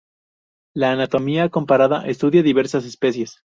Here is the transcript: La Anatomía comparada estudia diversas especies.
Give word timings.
La 0.73 0.93
Anatomía 0.93 1.49
comparada 1.49 2.07
estudia 2.07 2.41
diversas 2.41 2.85
especies. 2.85 3.43